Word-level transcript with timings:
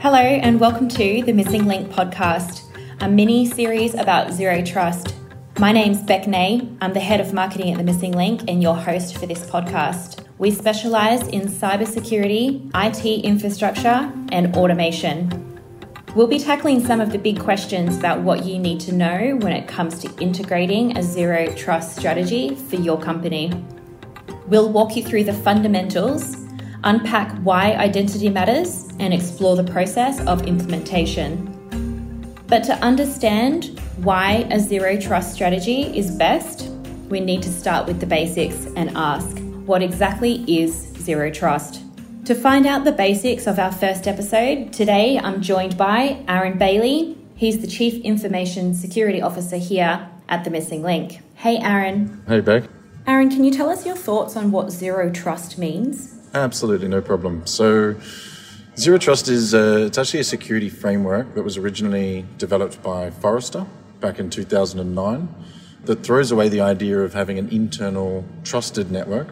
Hello, 0.00 0.20
and 0.20 0.60
welcome 0.60 0.88
to 0.90 1.24
the 1.24 1.32
Missing 1.32 1.66
Link 1.66 1.90
podcast, 1.90 2.62
a 3.00 3.08
mini 3.08 3.44
series 3.44 3.94
about 3.94 4.32
zero 4.32 4.62
trust. 4.62 5.12
My 5.58 5.72
name's 5.72 6.04
Bec 6.04 6.28
Ney. 6.28 6.68
I'm 6.80 6.92
the 6.92 7.00
head 7.00 7.20
of 7.20 7.32
marketing 7.32 7.72
at 7.72 7.78
the 7.78 7.82
Missing 7.82 8.12
Link 8.12 8.42
and 8.46 8.62
your 8.62 8.76
host 8.76 9.18
for 9.18 9.26
this 9.26 9.44
podcast. 9.50 10.24
We 10.38 10.52
specialise 10.52 11.26
in 11.26 11.48
cybersecurity, 11.48 12.70
IT 12.76 13.24
infrastructure, 13.24 14.12
and 14.30 14.54
automation. 14.54 15.60
We'll 16.14 16.28
be 16.28 16.38
tackling 16.38 16.86
some 16.86 17.00
of 17.00 17.10
the 17.10 17.18
big 17.18 17.40
questions 17.40 17.98
about 17.98 18.20
what 18.20 18.44
you 18.44 18.56
need 18.56 18.78
to 18.82 18.94
know 18.94 19.36
when 19.40 19.52
it 19.52 19.66
comes 19.66 19.98
to 19.98 20.16
integrating 20.20 20.96
a 20.96 21.02
zero 21.02 21.52
trust 21.56 21.96
strategy 21.98 22.54
for 22.54 22.76
your 22.76 23.00
company. 23.00 23.52
We'll 24.46 24.70
walk 24.70 24.94
you 24.94 25.02
through 25.02 25.24
the 25.24 25.34
fundamentals, 25.34 26.36
unpack 26.84 27.36
why 27.38 27.72
identity 27.72 28.28
matters, 28.30 28.87
and 28.98 29.14
explore 29.14 29.56
the 29.56 29.64
process 29.64 30.20
of 30.26 30.46
implementation. 30.46 31.54
But 32.46 32.64
to 32.64 32.74
understand 32.76 33.78
why 33.98 34.46
a 34.50 34.58
zero 34.58 34.98
trust 34.98 35.34
strategy 35.34 35.82
is 35.96 36.10
best, 36.10 36.68
we 37.08 37.20
need 37.20 37.42
to 37.42 37.50
start 37.50 37.86
with 37.86 38.00
the 38.00 38.06
basics 38.06 38.66
and 38.76 38.90
ask 38.96 39.38
what 39.66 39.82
exactly 39.82 40.44
is 40.46 40.72
zero 40.98 41.30
trust? 41.30 41.82
To 42.24 42.34
find 42.34 42.66
out 42.66 42.84
the 42.84 42.92
basics 42.92 43.46
of 43.46 43.58
our 43.58 43.72
first 43.72 44.06
episode, 44.06 44.72
today 44.72 45.18
I'm 45.18 45.40
joined 45.40 45.76
by 45.76 46.22
Aaron 46.28 46.58
Bailey. 46.58 47.16
He's 47.36 47.60
the 47.60 47.66
Chief 47.66 48.02
Information 48.02 48.74
Security 48.74 49.22
Officer 49.22 49.56
here 49.56 50.08
at 50.28 50.44
the 50.44 50.50
Missing 50.50 50.82
Link. 50.82 51.20
Hey, 51.34 51.58
Aaron. 51.58 52.22
Hey, 52.26 52.40
Bec. 52.40 52.64
Aaron, 53.06 53.30
can 53.30 53.44
you 53.44 53.50
tell 53.50 53.70
us 53.70 53.86
your 53.86 53.96
thoughts 53.96 54.36
on 54.36 54.50
what 54.50 54.70
zero 54.70 55.10
trust 55.10 55.56
means? 55.56 56.14
Absolutely, 56.34 56.88
no 56.88 57.00
problem. 57.00 57.46
So, 57.46 57.94
zero 58.78 58.96
trust 58.96 59.28
is 59.28 59.54
uh, 59.54 59.84
it's 59.86 59.98
actually 59.98 60.20
a 60.20 60.24
security 60.24 60.68
framework 60.68 61.34
that 61.34 61.42
was 61.42 61.56
originally 61.56 62.24
developed 62.38 62.80
by 62.80 63.10
Forrester 63.10 63.66
back 64.00 64.20
in 64.20 64.30
2009 64.30 65.28
that 65.84 66.04
throws 66.04 66.30
away 66.30 66.48
the 66.48 66.60
idea 66.60 67.00
of 67.00 67.12
having 67.12 67.38
an 67.38 67.48
internal 67.48 68.24
trusted 68.44 68.92
network 68.92 69.28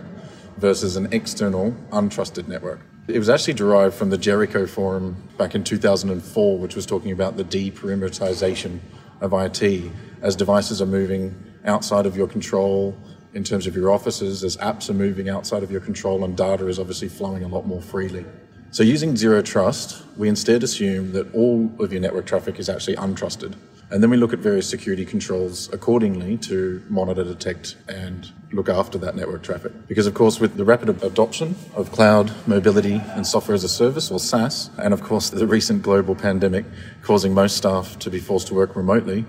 versus 0.56 0.96
an 0.96 1.12
external 1.12 1.70
untrusted 1.90 2.48
network. 2.48 2.80
It 3.06 3.20
was 3.20 3.28
actually 3.28 3.54
derived 3.54 3.94
from 3.94 4.10
the 4.10 4.18
Jericho 4.18 4.66
Forum 4.66 5.16
back 5.38 5.54
in 5.54 5.62
2004, 5.62 6.58
which 6.58 6.74
was 6.74 6.84
talking 6.84 7.12
about 7.12 7.36
the 7.36 7.44
deperimeterization 7.44 8.80
of 9.20 9.32
IT 9.32 9.92
as 10.22 10.34
devices 10.34 10.82
are 10.82 10.86
moving 10.86 11.40
outside 11.64 12.04
of 12.04 12.16
your 12.16 12.26
control 12.26 12.96
in 13.32 13.44
terms 13.44 13.68
of 13.68 13.76
your 13.76 13.92
offices, 13.92 14.42
as 14.42 14.56
apps 14.56 14.90
are 14.90 14.94
moving 14.94 15.28
outside 15.28 15.62
of 15.62 15.70
your 15.70 15.80
control, 15.80 16.24
and 16.24 16.36
data 16.36 16.66
is 16.66 16.80
obviously 16.80 17.08
flowing 17.08 17.44
a 17.44 17.48
lot 17.48 17.64
more 17.64 17.82
freely. 17.82 18.24
So, 18.70 18.82
using 18.82 19.16
zero 19.16 19.42
trust, 19.42 20.02
we 20.16 20.28
instead 20.28 20.62
assume 20.62 21.12
that 21.12 21.32
all 21.34 21.70
of 21.78 21.92
your 21.92 22.00
network 22.00 22.26
traffic 22.26 22.58
is 22.58 22.68
actually 22.68 22.96
untrusted. 22.96 23.54
And 23.88 24.02
then 24.02 24.10
we 24.10 24.16
look 24.16 24.32
at 24.32 24.40
various 24.40 24.68
security 24.68 25.04
controls 25.04 25.72
accordingly 25.72 26.36
to 26.38 26.82
monitor, 26.88 27.22
detect, 27.22 27.76
and 27.88 28.28
look 28.50 28.68
after 28.68 28.98
that 28.98 29.14
network 29.14 29.44
traffic. 29.44 29.72
Because, 29.86 30.08
of 30.08 30.14
course, 30.14 30.40
with 30.40 30.56
the 30.56 30.64
rapid 30.64 31.02
adoption 31.04 31.54
of 31.76 31.92
cloud, 31.92 32.32
mobility, 32.48 33.00
and 33.14 33.24
software 33.24 33.54
as 33.54 33.62
a 33.62 33.68
service, 33.68 34.10
or 34.10 34.18
SaaS, 34.18 34.70
and 34.78 34.92
of 34.92 35.02
course, 35.02 35.30
the 35.30 35.46
recent 35.46 35.82
global 35.82 36.16
pandemic 36.16 36.64
causing 37.02 37.32
most 37.32 37.56
staff 37.56 37.96
to 38.00 38.10
be 38.10 38.18
forced 38.18 38.48
to 38.48 38.54
work 38.54 38.74
remotely, 38.74 39.24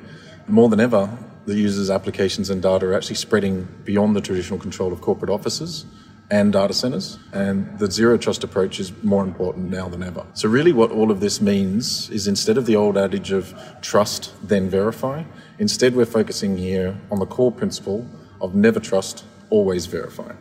more 0.47 0.69
than 0.69 0.79
ever, 0.79 1.15
the 1.45 1.55
users' 1.55 1.91
applications 1.91 2.49
and 2.49 2.63
data 2.63 2.87
are 2.87 2.93
actually 2.93 3.15
spreading 3.15 3.67
beyond 3.83 4.15
the 4.15 4.21
traditional 4.21 4.59
control 4.59 4.91
of 4.91 5.01
corporate 5.01 5.29
offices 5.29 5.85
and 6.29 6.53
data 6.53 6.73
centers. 6.73 7.17
And 7.31 7.79
the 7.79 7.89
zero 7.89 8.17
trust 8.17 8.43
approach 8.43 8.79
is 8.79 8.91
more 9.03 9.23
important 9.23 9.69
now 9.69 9.87
than 9.87 10.03
ever. 10.03 10.25
So, 10.33 10.49
really, 10.49 10.73
what 10.73 10.91
all 10.91 11.11
of 11.11 11.19
this 11.19 11.41
means 11.41 12.09
is 12.09 12.27
instead 12.27 12.57
of 12.57 12.65
the 12.65 12.75
old 12.75 12.97
adage 12.97 13.31
of 13.31 13.53
trust, 13.81 14.33
then 14.43 14.69
verify, 14.69 15.23
instead 15.59 15.95
we're 15.95 16.05
focusing 16.05 16.57
here 16.57 16.99
on 17.11 17.19
the 17.19 17.25
core 17.25 17.51
principle 17.51 18.07
of 18.41 18.55
never 18.55 18.79
trust, 18.79 19.23
always 19.49 19.85
verify. 19.85 20.33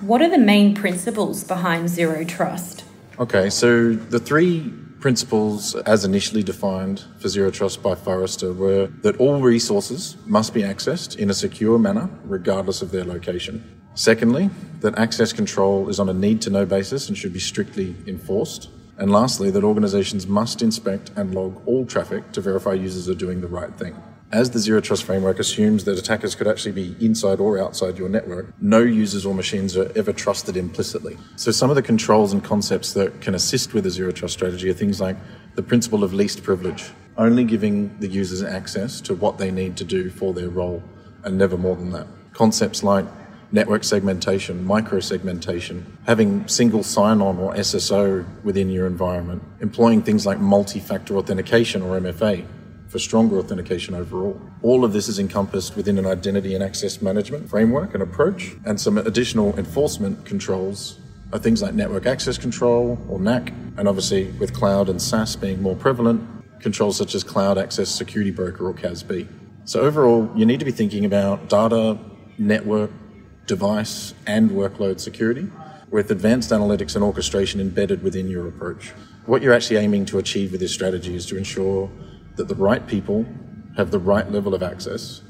What 0.00 0.22
are 0.22 0.30
the 0.30 0.38
main 0.38 0.74
principles 0.74 1.44
behind 1.44 1.88
zero 1.88 2.24
trust? 2.24 2.84
Okay, 3.18 3.50
so 3.50 3.92
the 3.92 4.18
three 4.18 4.72
principles 4.98 5.74
as 5.74 6.04
initially 6.04 6.42
defined 6.42 7.04
for 7.18 7.28
zero 7.28 7.50
trust 7.50 7.82
by 7.82 7.94
Forrester 7.94 8.52
were 8.52 8.86
that 9.02 9.16
all 9.18 9.40
resources 9.40 10.16
must 10.26 10.54
be 10.54 10.62
accessed 10.62 11.16
in 11.16 11.28
a 11.28 11.34
secure 11.34 11.78
manner 11.78 12.08
regardless 12.24 12.82
of 12.82 12.92
their 12.92 13.04
location. 13.04 13.81
Secondly, 13.94 14.50
that 14.80 14.98
access 14.98 15.32
control 15.32 15.88
is 15.88 16.00
on 16.00 16.08
a 16.08 16.14
need 16.14 16.40
to 16.42 16.50
know 16.50 16.64
basis 16.64 17.08
and 17.08 17.16
should 17.16 17.32
be 17.32 17.38
strictly 17.38 17.94
enforced. 18.06 18.68
And 18.96 19.10
lastly, 19.10 19.50
that 19.50 19.64
organizations 19.64 20.26
must 20.26 20.62
inspect 20.62 21.10
and 21.16 21.34
log 21.34 21.60
all 21.66 21.84
traffic 21.84 22.32
to 22.32 22.40
verify 22.40 22.72
users 22.72 23.08
are 23.08 23.14
doing 23.14 23.40
the 23.40 23.48
right 23.48 23.72
thing. 23.74 24.00
As 24.32 24.50
the 24.50 24.58
Zero 24.58 24.80
Trust 24.80 25.04
framework 25.04 25.38
assumes 25.38 25.84
that 25.84 25.98
attackers 25.98 26.34
could 26.34 26.48
actually 26.48 26.72
be 26.72 26.96
inside 27.04 27.38
or 27.38 27.58
outside 27.58 27.98
your 27.98 28.08
network, 28.08 28.54
no 28.62 28.80
users 28.80 29.26
or 29.26 29.34
machines 29.34 29.76
are 29.76 29.92
ever 29.94 30.10
trusted 30.10 30.56
implicitly. 30.56 31.18
So, 31.36 31.50
some 31.50 31.68
of 31.68 31.76
the 31.76 31.82
controls 31.82 32.32
and 32.32 32.42
concepts 32.42 32.94
that 32.94 33.20
can 33.20 33.34
assist 33.34 33.74
with 33.74 33.84
a 33.84 33.90
Zero 33.90 34.10
Trust 34.10 34.32
strategy 34.32 34.70
are 34.70 34.74
things 34.74 35.02
like 35.02 35.18
the 35.54 35.62
principle 35.62 36.02
of 36.02 36.14
least 36.14 36.42
privilege, 36.42 36.92
only 37.18 37.44
giving 37.44 37.94
the 37.98 38.08
users 38.08 38.42
access 38.42 39.02
to 39.02 39.14
what 39.14 39.36
they 39.36 39.50
need 39.50 39.76
to 39.76 39.84
do 39.84 40.08
for 40.08 40.32
their 40.32 40.48
role, 40.48 40.82
and 41.24 41.36
never 41.36 41.58
more 41.58 41.76
than 41.76 41.90
that. 41.90 42.06
Concepts 42.32 42.82
like 42.82 43.04
network 43.52 43.84
segmentation, 43.84 44.64
micro-segmentation, 44.64 45.98
having 46.06 46.48
single 46.48 46.82
sign-on 46.82 47.38
or 47.38 47.54
SSO 47.54 48.24
within 48.42 48.70
your 48.70 48.86
environment, 48.86 49.42
employing 49.60 50.02
things 50.02 50.24
like 50.24 50.40
multi-factor 50.40 51.16
authentication 51.18 51.82
or 51.82 52.00
MFA 52.00 52.46
for 52.88 52.98
stronger 52.98 53.38
authentication 53.38 53.94
overall. 53.94 54.40
All 54.62 54.84
of 54.84 54.92
this 54.92 55.08
is 55.08 55.18
encompassed 55.18 55.76
within 55.76 55.98
an 55.98 56.06
identity 56.06 56.54
and 56.54 56.64
access 56.64 57.00
management 57.00 57.48
framework 57.48 57.94
and 57.94 58.02
approach, 58.02 58.52
and 58.64 58.80
some 58.80 58.98
additional 58.98 59.56
enforcement 59.58 60.24
controls 60.24 60.98
are 61.32 61.38
things 61.38 61.62
like 61.62 61.74
network 61.74 62.06
access 62.06 62.36
control 62.36 62.98
or 63.08 63.18
NAC, 63.18 63.52
and 63.76 63.88
obviously 63.88 64.30
with 64.32 64.52
cloud 64.52 64.88
and 64.88 65.00
SaaS 65.00 65.36
being 65.36 65.62
more 65.62 65.76
prevalent, 65.76 66.22
controls 66.60 66.96
such 66.96 67.14
as 67.14 67.24
Cloud 67.24 67.58
Access 67.58 67.90
Security 67.90 68.30
Broker 68.30 68.66
or 68.66 68.74
CASB. 68.74 69.26
So 69.64 69.80
overall, 69.80 70.30
you 70.36 70.46
need 70.46 70.58
to 70.60 70.64
be 70.64 70.70
thinking 70.70 71.04
about 71.04 71.48
data, 71.48 71.98
network, 72.38 72.90
device, 73.46 74.14
and 74.26 74.50
workload 74.50 75.00
security 75.00 75.50
with 75.90 76.10
advanced 76.10 76.50
analytics 76.50 76.94
and 76.94 77.04
orchestration 77.04 77.60
embedded 77.60 78.02
within 78.02 78.28
your 78.28 78.48
approach. 78.48 78.92
What 79.26 79.42
you're 79.42 79.52
actually 79.52 79.76
aiming 79.76 80.06
to 80.06 80.18
achieve 80.18 80.50
with 80.52 80.60
this 80.60 80.72
strategy 80.72 81.14
is 81.14 81.26
to 81.26 81.36
ensure 81.36 81.90
that 82.36 82.48
the 82.48 82.54
right 82.54 82.86
people 82.86 83.26
have 83.76 83.90
the 83.90 83.98
right 83.98 84.30
level 84.30 84.54
of 84.54 84.62
access 84.62 85.22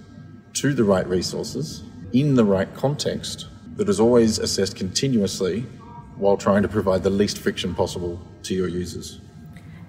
to 0.55 0.73
the 0.73 0.84
right 0.84 1.06
resources 1.06 1.83
in 2.12 2.34
the 2.34 2.45
right 2.45 2.73
context 2.75 3.47
that 3.77 3.89
is 3.89 3.99
always 3.99 4.39
assessed 4.39 4.77
continuously 4.77 5.62
while 6.17 6.37
trying 6.37 6.62
to 6.62 6.69
provide 6.69 7.03
the 7.03 7.11
least 7.11 7.39
friction 7.39 7.75
possible 7.75 8.21
to 8.43 8.55
your 8.55 8.69
users. 8.69 9.21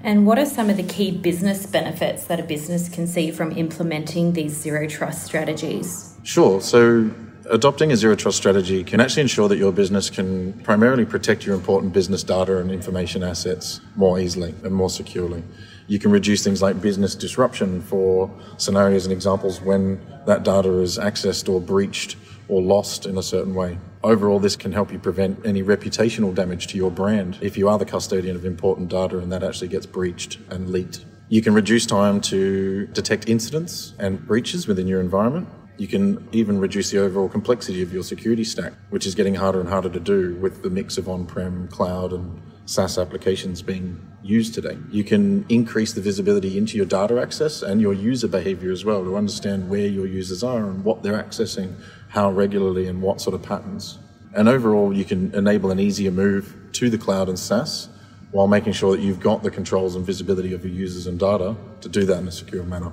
And 0.02 0.26
what 0.26 0.38
are 0.38 0.46
some 0.46 0.70
of 0.70 0.78
the 0.78 0.84
key 0.84 1.12
business 1.12 1.66
benefits 1.66 2.26
that 2.26 2.40
a 2.40 2.44
business 2.44 2.90
can 2.90 3.08
see 3.08 3.32
from 3.32 3.52
implementing 3.52 4.34
these 4.34 4.54
zero 4.54 4.88
trust 4.88 5.24
strategies? 5.24 6.18
Sure. 6.24 6.60
So, 6.60 7.10
Adopting 7.50 7.92
a 7.92 7.98
zero 7.98 8.16
trust 8.16 8.38
strategy 8.38 8.86
can 8.86 9.02
actually 9.02 9.22
ensure 9.22 9.50
that 9.50 9.58
your 9.58 9.74
business 9.74 10.10
can 10.10 10.54
primarily 10.64 11.04
protect 11.04 11.46
your 11.46 11.56
important 11.56 11.92
business 11.92 12.24
data 12.24 12.58
and 12.58 12.72
information 12.72 13.22
assets 13.22 13.82
more 13.98 14.18
easily 14.18 14.56
and 14.64 14.74
more 14.74 14.90
securely. 14.90 15.44
You 15.88 16.00
can 16.00 16.10
reduce 16.10 16.42
things 16.42 16.62
like 16.62 16.82
business 16.82 17.16
disruption 17.16 17.82
for 17.82 18.32
scenarios 18.58 19.06
and 19.06 19.12
examples 19.12 19.60
when 19.60 20.00
that 20.26 20.44
data 20.44 20.80
is 20.80 20.98
accessed 20.98 21.50
or 21.50 21.60
breached 21.60 22.16
or 22.48 22.62
lost 22.62 23.06
in 23.06 23.18
a 23.18 23.24
certain 23.24 23.54
way. 23.54 23.78
Overall, 24.06 24.40
this 24.40 24.56
can 24.56 24.72
help 24.72 24.94
you 24.94 25.00
prevent 25.00 25.46
any 25.46 25.62
reputational 25.62 26.34
damage 26.34 26.68
to 26.68 26.78
your 26.78 26.92
brand 26.92 27.40
if 27.42 27.58
you 27.58 27.68
are 27.68 27.78
the 27.78 27.86
custodian 27.86 28.38
of 28.38 28.46
important 28.46 28.88
data 28.88 29.18
and 29.18 29.30
that 29.34 29.44
actually 29.44 29.68
gets 29.68 29.86
breached 29.86 30.40
and 30.50 30.70
leaked. 30.70 31.04
You 31.28 31.42
can 31.42 31.54
reduce 31.54 31.86
time 31.86 32.22
to 32.22 32.88
detect 32.88 33.28
incidents 33.28 33.96
and 34.00 34.26
breaches 34.26 34.66
within 34.66 34.88
your 34.88 35.02
environment 35.02 35.50
you 35.78 35.88
can 35.88 36.28
even 36.32 36.60
reduce 36.60 36.92
the 36.92 37.00
overall 37.00 37.30
complexity 37.30 37.82
of 37.82 37.94
your 37.94 38.04
security 38.04 38.44
stack, 38.44 38.74
which 38.90 39.06
is 39.06 39.16
getting 39.16 39.36
harder 39.36 39.60
and 39.60 39.70
harder 39.70 39.90
to 39.90 40.00
do 40.00 40.36
with 40.36 40.62
the 40.62 40.70
mix 40.70 40.98
of 40.98 41.10
on 41.10 41.26
prem, 41.26 41.68
cloud, 41.68 42.14
and 42.14 42.42
SaaS 42.66 42.98
applications 42.98 43.62
being 43.62 44.00
used 44.22 44.54
today. 44.54 44.78
You 44.90 45.04
can 45.04 45.46
increase 45.50 45.94
the 45.94 46.02
visibility 46.02 46.58
into 46.58 46.78
your 46.78 46.86
data 46.86 47.22
access 47.22 47.62
and 47.62 47.82
your 47.82 47.94
user 47.94 48.28
behavior 48.28 48.72
as 48.72 48.86
well 48.86 49.04
to 49.04 49.18
understand 49.18 49.70
where 49.70 49.88
your 49.88 50.06
users 50.06 50.44
are 50.44 50.66
and 50.66 50.84
what 50.84 51.04
they're 51.04 51.22
accessing, 51.22 51.76
how 52.10 52.32
regularly, 52.32 52.88
and 52.88 53.02
what 53.02 53.20
sort 53.20 53.34
of 53.34 53.42
patterns. 53.42 54.00
And 54.34 54.48
overall, 54.48 54.96
you 54.96 55.06
can 55.06 55.34
enable 55.36 55.72
an 55.72 55.80
easier 55.80 56.12
move 56.12 56.56
to 56.74 56.90
the 56.90 56.98
cloud 56.98 57.30
and 57.30 57.38
SaaS 57.38 57.90
while 58.32 58.48
making 58.48 58.74
sure 58.74 58.96
that 58.96 59.02
you've 59.02 59.20
got 59.20 59.44
the 59.44 59.52
controls 59.52 59.96
and 59.96 60.06
visibility 60.06 60.54
of 60.54 60.64
your 60.66 60.74
users 60.74 61.06
and 61.06 61.20
data 61.20 61.56
to 61.82 61.90
do 61.90 62.06
that 62.06 62.20
in 62.20 62.28
a 62.28 62.32
secure 62.32 62.64
manner. 62.64 62.92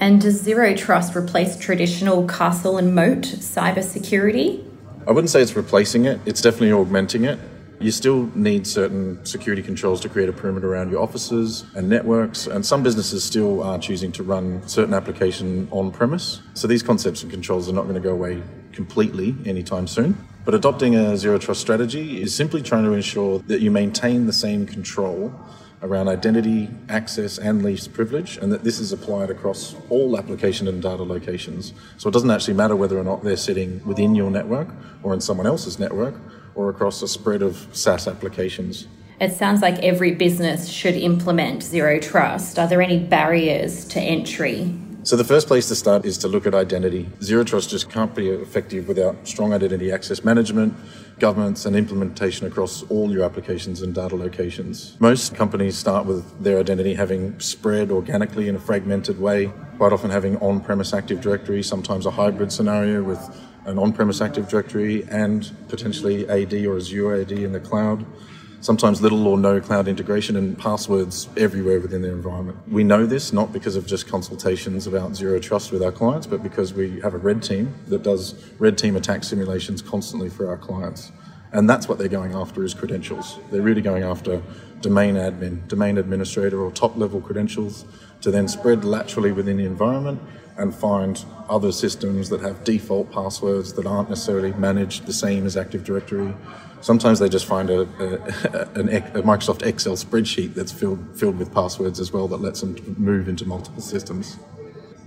And 0.00 0.18
does 0.18 0.40
Zero 0.40 0.74
Trust 0.74 1.14
replace 1.14 1.58
traditional 1.58 2.26
castle 2.26 2.78
and 2.78 2.94
moat 2.94 3.20
cybersecurity? 3.20 4.66
I 5.06 5.12
wouldn't 5.12 5.28
say 5.28 5.42
it's 5.42 5.54
replacing 5.54 6.06
it, 6.06 6.18
it's 6.24 6.40
definitely 6.40 6.72
augmenting 6.72 7.24
it. 7.24 7.38
You 7.80 7.90
still 7.90 8.30
need 8.34 8.66
certain 8.66 9.22
security 9.26 9.62
controls 9.62 10.00
to 10.00 10.08
create 10.08 10.30
a 10.30 10.32
perimeter 10.32 10.72
around 10.72 10.90
your 10.90 11.02
offices 11.02 11.64
and 11.74 11.88
networks, 11.88 12.46
and 12.46 12.64
some 12.64 12.82
businesses 12.82 13.24
still 13.24 13.62
are 13.62 13.78
choosing 13.78 14.10
to 14.12 14.22
run 14.22 14.66
certain 14.66 14.94
application 14.94 15.68
on 15.70 15.90
premise. 15.90 16.40
So 16.54 16.66
these 16.66 16.82
concepts 16.82 17.22
and 17.22 17.30
controls 17.30 17.68
are 17.68 17.74
not 17.74 17.82
going 17.82 17.94
to 17.94 18.00
go 18.00 18.12
away 18.12 18.42
completely 18.72 19.34
anytime 19.44 19.86
soon. 19.86 20.16
But 20.46 20.54
adopting 20.54 20.94
a 20.94 21.14
zero 21.18 21.36
trust 21.36 21.60
strategy 21.60 22.22
is 22.22 22.34
simply 22.34 22.62
trying 22.62 22.84
to 22.84 22.92
ensure 22.92 23.40
that 23.40 23.60
you 23.60 23.70
maintain 23.70 24.26
the 24.26 24.32
same 24.32 24.66
control 24.66 25.34
around 25.82 26.08
identity, 26.08 26.68
access, 26.88 27.38
and 27.38 27.62
least 27.62 27.92
privilege, 27.92 28.36
and 28.36 28.52
that 28.52 28.64
this 28.64 28.78
is 28.78 28.92
applied 28.92 29.30
across 29.30 29.74
all 29.88 30.18
application 30.18 30.68
and 30.68 30.82
data 30.82 31.02
locations. 31.02 31.72
So 31.96 32.08
it 32.08 32.12
doesn't 32.12 32.30
actually 32.30 32.54
matter 32.54 32.76
whether 32.76 32.98
or 32.98 33.04
not 33.04 33.22
they're 33.22 33.36
sitting 33.36 33.82
within 33.84 34.14
your 34.14 34.30
network 34.30 34.68
or 35.02 35.14
in 35.14 35.20
someone 35.20 35.46
else's 35.46 35.78
network 35.78 36.14
or 36.54 36.68
across 36.68 37.00
a 37.02 37.08
spread 37.08 37.42
of 37.42 37.66
SaaS 37.72 38.06
applications. 38.06 38.86
It 39.20 39.32
sounds 39.32 39.60
like 39.62 39.78
every 39.80 40.12
business 40.12 40.68
should 40.68 40.94
implement 40.94 41.62
zero 41.62 41.98
trust. 41.98 42.58
Are 42.58 42.66
there 42.66 42.80
any 42.82 42.98
barriers 42.98 43.86
to 43.88 44.00
entry? 44.00 44.74
So 45.02 45.16
the 45.16 45.24
first 45.24 45.46
place 45.46 45.66
to 45.68 45.74
start 45.74 46.04
is 46.04 46.18
to 46.18 46.28
look 46.28 46.46
at 46.46 46.54
identity. 46.54 47.08
Zero 47.22 47.42
trust 47.42 47.70
just 47.70 47.90
can't 47.90 48.14
be 48.14 48.28
effective 48.28 48.86
without 48.86 49.16
strong 49.26 49.54
identity 49.54 49.90
access 49.90 50.22
management, 50.24 50.74
governance 51.18 51.64
and 51.64 51.74
implementation 51.74 52.46
across 52.46 52.82
all 52.90 53.10
your 53.10 53.24
applications 53.24 53.80
and 53.80 53.94
data 53.94 54.14
locations. 54.14 55.00
Most 55.00 55.34
companies 55.34 55.78
start 55.78 56.04
with 56.04 56.44
their 56.44 56.58
identity 56.58 56.92
having 56.92 57.40
spread 57.40 57.90
organically 57.90 58.46
in 58.46 58.56
a 58.56 58.60
fragmented 58.60 59.18
way, 59.18 59.50
quite 59.78 59.94
often 59.94 60.10
having 60.10 60.36
on-premise 60.36 60.92
Active 60.92 61.22
Directory, 61.22 61.62
sometimes 61.62 62.04
a 62.04 62.10
hybrid 62.10 62.52
scenario 62.52 63.02
with 63.02 63.20
an 63.64 63.78
on-premise 63.78 64.20
Active 64.20 64.50
Directory 64.50 65.04
and 65.08 65.50
potentially 65.68 66.28
AD 66.28 66.52
or 66.66 66.76
Azure 66.76 67.22
AD 67.22 67.32
in 67.32 67.52
the 67.52 67.60
cloud 67.60 68.04
sometimes 68.60 69.00
little 69.00 69.26
or 69.26 69.38
no 69.38 69.60
cloud 69.60 69.88
integration 69.88 70.36
and 70.36 70.58
passwords 70.58 71.28
everywhere 71.36 71.80
within 71.80 72.02
their 72.02 72.12
environment. 72.12 72.58
We 72.68 72.84
know 72.84 73.06
this 73.06 73.32
not 73.32 73.52
because 73.52 73.76
of 73.76 73.86
just 73.86 74.06
consultations 74.06 74.86
about 74.86 75.14
zero 75.14 75.38
trust 75.38 75.72
with 75.72 75.82
our 75.82 75.92
clients, 75.92 76.26
but 76.26 76.42
because 76.42 76.74
we 76.74 77.00
have 77.00 77.14
a 77.14 77.18
red 77.18 77.42
team 77.42 77.74
that 77.88 78.02
does 78.02 78.34
red 78.58 78.76
team 78.76 78.96
attack 78.96 79.24
simulations 79.24 79.82
constantly 79.82 80.28
for 80.28 80.48
our 80.48 80.58
clients. 80.58 81.10
And 81.52 81.68
that's 81.68 81.88
what 81.88 81.98
they're 81.98 82.08
going 82.08 82.34
after 82.34 82.62
is 82.62 82.74
credentials. 82.74 83.38
They're 83.50 83.62
really 83.62 83.82
going 83.82 84.04
after 84.04 84.42
domain 84.80 85.16
admin, 85.16 85.66
domain 85.66 85.98
administrator, 85.98 86.62
or 86.62 86.70
top 86.70 86.96
level 86.96 87.20
credentials 87.20 87.84
to 88.20 88.30
then 88.30 88.46
spread 88.46 88.84
laterally 88.84 89.32
within 89.32 89.56
the 89.56 89.64
environment 89.64 90.20
and 90.56 90.74
find 90.74 91.24
other 91.48 91.72
systems 91.72 92.28
that 92.28 92.40
have 92.40 92.64
default 92.64 93.10
passwords 93.10 93.72
that 93.74 93.86
aren't 93.86 94.08
necessarily 94.08 94.52
managed 94.52 95.06
the 95.06 95.12
same 95.12 95.46
as 95.46 95.56
Active 95.56 95.84
Directory. 95.84 96.34
Sometimes 96.80 97.18
they 97.18 97.28
just 97.28 97.46
find 97.46 97.68
a, 97.70 97.80
a, 97.80 97.84
a, 98.80 99.22
Microsoft 99.22 99.62
Excel 99.66 99.94
spreadsheet 99.94 100.54
that's 100.54 100.72
filled, 100.72 101.18
filled 101.18 101.38
with 101.38 101.52
passwords 101.52 102.00
as 102.00 102.12
well 102.12 102.28
that 102.28 102.40
lets 102.40 102.60
them 102.60 102.76
move 102.96 103.28
into 103.28 103.44
multiple 103.44 103.82
systems. 103.82 104.38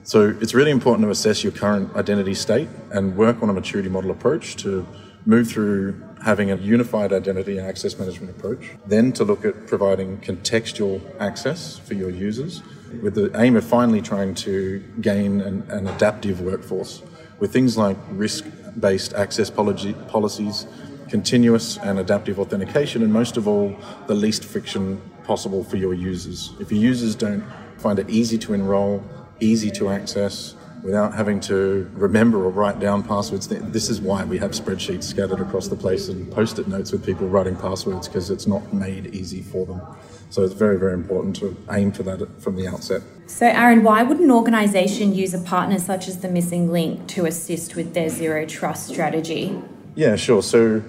So 0.04 0.36
it's 0.42 0.54
really 0.54 0.72
important 0.72 1.06
to 1.06 1.10
assess 1.10 1.44
your 1.44 1.54
current 1.54 1.96
identity 1.96 2.34
state 2.34 2.68
and 2.92 3.16
work 3.16 3.42
on 3.42 3.50
a 3.50 3.54
maturity 3.54 3.90
model 3.90 4.12
approach 4.12 4.58
to 4.58 4.86
move 5.26 5.48
through 5.48 6.02
having 6.24 6.52
a 6.52 6.56
unified 6.58 7.14
identity 7.14 7.58
and 7.58 7.68
access 7.68 7.98
management 7.98 8.36
approach, 8.36 8.72
then 8.86 9.12
to 9.14 9.24
look 9.24 9.46
at 9.46 9.68
providing 9.68 10.18
contextual 10.20 11.02
access 11.20 11.78
for 11.78 11.94
your 11.94 12.10
users 12.10 12.62
with 13.02 13.16
the 13.16 13.32
aim 13.40 13.56
of 13.56 13.64
finally 13.64 14.02
trying 14.02 14.36
to 14.36 14.80
gain 15.02 15.42
an, 15.42 15.64
an 15.70 15.88
adaptive 15.88 16.42
workforce 16.42 17.02
with 17.40 17.52
things 17.52 17.78
like 17.78 17.98
risk 18.12 18.46
based 18.80 19.14
access 19.14 19.50
policy, 19.50 19.94
policies, 20.08 20.68
continuous 21.10 21.78
and 21.78 22.00
adaptive 22.00 22.40
authentication, 22.40 23.04
and 23.04 23.12
most 23.12 23.38
of 23.38 23.48
all, 23.48 23.76
the 24.08 24.16
least 24.16 24.44
friction 24.44 25.02
possible 25.24 25.64
for 25.64 25.78
your 25.78 25.94
users. 25.94 26.52
If 26.60 26.72
your 26.72 26.82
users 26.82 27.16
don't 27.16 27.44
find 27.78 28.00
it 28.00 28.10
easy 28.10 28.38
to 28.40 28.54
enroll, 28.54 29.04
easy 29.40 29.72
to 29.72 29.90
access, 29.90 30.56
without 30.84 31.16
having 31.16 31.40
to 31.40 31.90
remember 31.94 32.44
or 32.44 32.50
write 32.50 32.80
down 32.80 33.02
passwords. 33.04 33.48
This 33.48 33.90
is 33.90 34.02
why 34.02 34.26
we 34.26 34.38
have 34.38 34.52
spreadsheets 34.52 35.06
scattered 35.06 35.40
across 35.40 35.70
the 35.70 35.76
place 35.76 36.10
and 36.10 36.30
post 36.32 36.60
it 36.60 36.68
notes 36.68 36.92
with 36.92 37.06
people 37.06 37.28
writing 37.28 37.56
passwords 37.56 38.08
because 38.08 38.30
it's 38.30 38.46
not 38.46 38.74
made 38.74 39.16
easy 39.16 39.42
for 39.42 39.66
them. 39.66 39.82
So 40.30 40.44
it's 40.44 40.54
very, 40.54 40.78
very 40.78 40.94
important 40.94 41.36
to 41.38 41.56
aim 41.72 41.92
for 41.92 42.04
that 42.04 42.42
from 42.42 42.56
the 42.56 42.68
outset. 42.68 43.02
So, 43.28 43.46
Aaron, 43.46 43.84
why 43.84 44.04
would 44.04 44.20
an 44.20 44.32
organisation 44.32 45.14
use 45.14 45.34
a 45.34 45.40
partner 45.40 45.80
such 45.80 46.08
as 46.08 46.20
the 46.20 46.28
Missing 46.28 46.72
Link 46.72 47.08
to 47.10 47.26
assist 47.26 47.76
with 47.76 47.94
their 47.94 48.10
zero 48.10 48.46
trust 48.46 48.88
strategy? 48.88 49.62
Yeah, 49.96 50.16
sure. 50.16 50.42
So, 50.42 50.84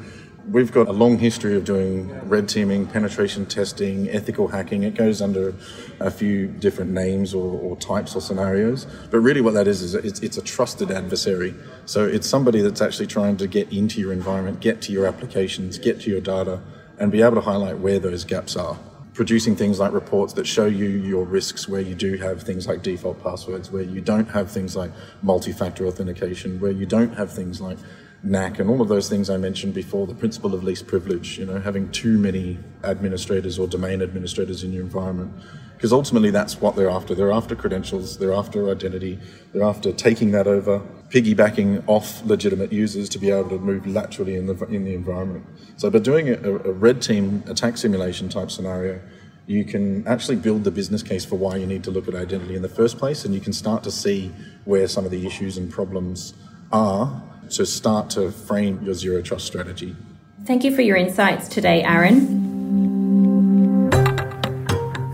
We've 0.51 0.71
got 0.71 0.89
a 0.89 0.93
long 0.93 1.19
history 1.19 1.57
of 1.57 1.65
doing 1.65 2.13
red 2.29 2.51
teaming, 2.51 2.87
penetration 2.87 3.47
testing, 3.47 4.11
ethical 4.11 4.49
hacking. 4.49 4.83
It 4.83 4.95
goes 4.95 5.23
under 5.23 5.55
a 6.01 6.11
few 6.11 6.49
different 6.49 6.91
names 6.91 7.33
or, 7.33 7.59
or 7.59 7.77
types 7.77 8.15
or 8.15 8.21
scenarios. 8.21 8.87
But 9.11 9.21
really, 9.21 9.41
what 9.41 9.55
that 9.55 9.67
is, 9.67 9.81
is 9.81 9.95
it's, 9.95 10.21
it's, 10.21 10.37
a 10.37 10.43
trusted 10.43 10.91
adversary. 10.91 11.55
So 11.87 12.05
it's 12.05 12.29
somebody 12.29 12.61
that's 12.61 12.83
actually 12.83 13.07
trying 13.07 13.39
to 13.39 13.47
get 13.47 13.73
into 13.73 14.01
your 14.01 14.13
environment, 14.13 14.61
get 14.61 14.83
to 14.83 14.93
your 14.93 15.07
applications, 15.07 15.79
get 15.79 16.03
to 16.03 16.11
your 16.11 16.21
data, 16.21 16.61
and 16.99 17.11
be 17.11 17.23
able 17.23 17.37
to 17.37 17.41
highlight 17.41 17.79
where 17.79 17.99
those 17.99 18.25
gaps 18.25 18.55
are. 18.55 18.79
Producing 19.15 19.57
things 19.57 19.79
like 19.79 19.93
reports 19.93 20.35
that 20.35 20.47
show 20.47 20.67
you 20.67 20.89
your 20.89 21.25
risks 21.25 21.69
where 21.69 21.81
you 21.81 21.95
do 21.95 22.19
have 22.19 22.43
things 22.43 22.67
like 22.67 22.83
default 22.83 23.23
passwords, 23.23 23.71
where 23.71 23.83
you 23.83 24.03
don't 24.03 24.29
have 24.29 24.51
things 24.51 24.77
like 24.77 24.91
multi 25.23 25.53
factor 25.53 25.87
authentication, 25.87 26.61
where 26.61 26.73
you 26.73 26.85
don't 26.85 27.15
have 27.15 27.33
things 27.33 27.63
like 27.63 27.79
NAC 28.25 28.59
and 28.59 28.71
all 28.71 28.81
of 28.81 28.89
those 28.89 29.09
things 29.09 29.29
I 29.29 29.37
mentioned 29.37 29.75
before, 29.75 30.07
the 30.07 30.15
principle 30.15 30.55
of 30.55 30.65
least 30.65 30.87
privilege, 30.87 31.39
you 31.39 31.45
know, 31.45 31.61
having 31.61 31.91
too 31.91 32.19
many 32.19 32.59
administrators 32.83 33.59
or 33.59 33.69
domain 33.69 34.01
administrators 34.01 34.65
in 34.65 34.73
your 34.73 34.83
environment. 34.83 35.33
Because 35.75 35.93
ultimately 35.93 36.31
that's 36.31 36.61
what 36.61 36.77
they're 36.77 36.89
after. 36.89 37.15
They're 37.15 37.33
after 37.33 37.55
credentials, 37.55 38.19
they're 38.19 38.33
after 38.33 38.71
identity, 38.71 39.19
they're 39.53 39.65
after 39.65 39.93
taking 39.93 40.31
that 40.31 40.47
over, 40.47 40.81
piggybacking 41.11 41.85
off 41.87 42.25
legitimate 42.25 42.73
users 42.73 43.11
to 43.11 43.19
be 43.19 43.31
able 43.31 43.51
to 43.51 43.59
move 43.59 43.87
laterally 43.87 44.37
in 44.37 44.47
the, 44.47 44.55
in 44.67 44.85
the 44.85 44.95
environment. 44.95 45.45
So 45.77 45.91
by 45.91 45.99
doing 45.99 46.31
a, 46.31 46.35
a 46.35 46.73
red 46.73 47.03
team 47.03 47.45
attack 47.47 47.77
simulation 47.77 48.31
type 48.31 48.51
scenario, 48.51 49.01
you 49.47 49.67
can 49.67 50.07
actually 50.09 50.37
build 50.37 50.65
the 50.65 50.71
business 50.71 51.03
case 51.03 51.27
for 51.27 51.37
why 51.37 51.57
you 51.57 51.67
need 51.67 51.85
to 51.85 51.91
look 51.91 52.09
at 52.09 52.15
identity 52.15 52.57
in 52.57 52.63
the 52.63 52.69
first 52.69 52.97
place, 52.97 53.27
and 53.27 53.35
you 53.35 53.41
can 53.41 53.53
start 53.53 53.83
to 53.83 53.91
see 53.91 54.33
where 54.65 54.89
some 54.89 55.05
of 55.05 55.11
the 55.11 55.27
issues 55.27 55.59
and 55.59 55.71
problems 55.71 56.33
are 56.73 57.23
to 57.51 57.67
start 57.67 58.11
to 58.11 58.31
frame 58.31 58.81
your 58.83 58.95
zero 58.95 59.23
trust 59.23 59.47
strategy. 59.47 59.97
Thank 60.45 60.65
you 60.65 60.75
for 60.75 60.83
your 60.83 60.97
insights 60.97 61.49
today, 61.49 61.83
Aaron. 61.83 62.45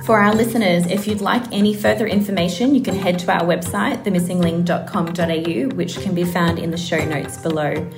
For 0.04 0.18
our 0.18 0.34
listeners, 0.34 0.86
if 0.86 1.06
you'd 1.06 1.20
like 1.20 1.44
any 1.52 1.72
further 1.72 2.06
information, 2.06 2.74
you 2.74 2.82
can 2.82 2.96
head 2.96 3.18
to 3.20 3.32
our 3.32 3.42
website, 3.42 4.02
themissinglink.com.au, 4.02 5.76
which 5.76 6.00
can 6.00 6.14
be 6.14 6.24
found 6.24 6.58
in 6.58 6.72
the 6.72 6.76
show 6.76 7.04
notes 7.04 7.36
below. 7.38 7.88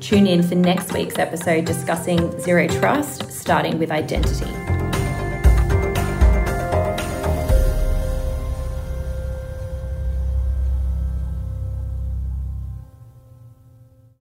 Tune 0.00 0.26
in 0.26 0.42
for 0.42 0.56
next 0.56 0.92
week's 0.92 1.18
episode 1.18 1.66
discussing 1.66 2.36
zero 2.40 2.66
trust, 2.66 3.30
starting 3.30 3.78
with 3.78 3.92
identity. 3.92 4.59